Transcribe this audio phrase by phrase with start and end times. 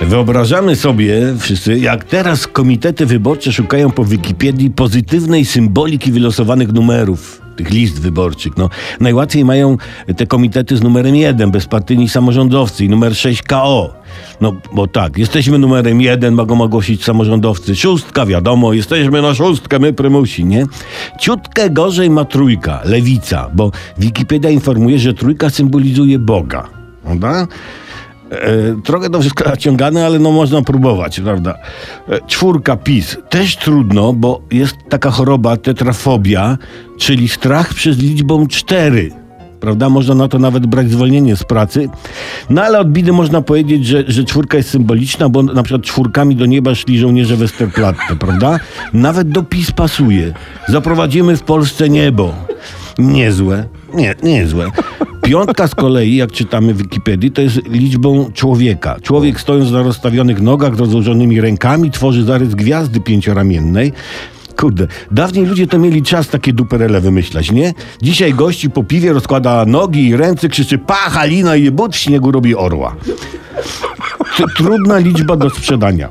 [0.00, 7.70] Wyobrażamy sobie wszyscy, jak teraz komitety wyborcze szukają po Wikipedii pozytywnej symboliki wylosowanych numerów tych
[7.70, 8.56] list wyborczych.
[8.56, 9.76] No, najłatwiej mają
[10.16, 13.94] te komitety z numerem 1, bezpartyjni samorządowcy i numer 6 KO.
[14.40, 17.76] No, bo tak, jesteśmy numerem 1, mogą ogłosić samorządowcy.
[17.76, 20.66] Szóstka, wiadomo, jesteśmy na szóstkę, my prymusi, nie?
[21.20, 26.68] Ciutkę gorzej ma trójka, lewica, bo Wikipedia informuje, że trójka symbolizuje Boga.
[27.04, 27.46] Prawda?
[28.30, 31.54] E, trochę to wszystko naciągane, ale no można próbować, prawda?
[32.08, 33.16] E, czwórka PiS.
[33.28, 36.58] Też trudno, bo jest taka choroba tetrafobia,
[36.98, 39.10] czyli strach przez liczbą cztery.
[39.60, 39.88] Prawda?
[39.88, 41.88] Można na to nawet brać zwolnienie z pracy.
[42.50, 46.36] No ale od bidy można powiedzieć, że, że czwórka jest symboliczna, bo na przykład czwórkami
[46.36, 48.60] do nieba szli żołnierze Westerplatte, prawda?
[48.92, 50.32] Nawet do PiS pasuje.
[50.68, 52.34] Zaprowadzimy w Polsce niebo.
[52.98, 53.64] Niezłe.
[53.94, 54.70] Nie, niezłe.
[55.28, 58.96] Piątka z kolei, jak czytamy w Wikipedii, to jest liczbą człowieka.
[59.02, 63.92] Człowiek stojąc na rozstawionych nogach, z rozłożonymi rękami, tworzy zarys gwiazdy pięcioramiennej.
[64.56, 67.74] Kurde, dawniej ludzie to mieli czas takie duperele wymyślać, nie?
[68.02, 72.32] Dzisiaj gości po piwie rozkłada nogi i ręce, krzyczy pa, Halina i but w śniegu
[72.32, 72.96] robi orła.
[74.56, 76.08] Trudna liczba do sprzedania.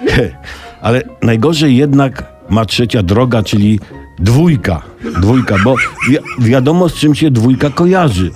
[0.82, 3.80] Ale najgorzej jednak ma trzecia droga, czyli
[4.18, 4.82] dwójka.
[5.20, 5.76] Dwójka, bo
[6.08, 8.30] wi wiadomo z czym się dwójka kojarzy.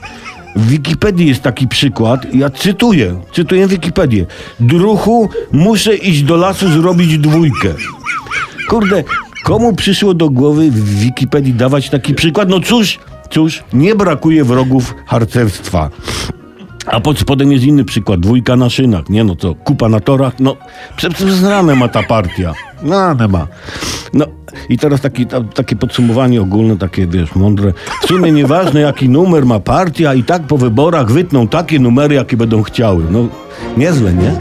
[0.56, 4.26] W Wikipedii jest taki przykład, ja cytuję, cytuję Wikipedię.
[4.60, 7.74] Druchu, muszę iść do lasu zrobić dwójkę.
[8.68, 9.04] Kurde,
[9.44, 12.48] komu przyszło do głowy w Wikipedii dawać taki przykład?
[12.48, 12.98] No cóż,
[13.30, 15.90] cóż, nie brakuje wrogów harcerstwa.
[16.86, 18.20] A pod spodem jest inny przykład.
[18.20, 19.08] Dwójka na szynach.
[19.08, 20.32] Nie no co, kupa na torach.
[20.40, 20.56] No,
[20.96, 22.52] prze- przez ranę ma ta partia.
[22.82, 23.46] Nie ma.
[24.12, 24.26] No
[24.68, 27.72] i teraz taki, ta, takie podsumowanie ogólne, takie wiesz, mądre.
[28.02, 32.36] W sumie nieważne jaki numer ma partia i tak po wyborach wytną takie numery, jakie
[32.36, 33.04] będą chciały.
[33.10, 33.26] No,
[33.76, 34.32] niezłe, nie?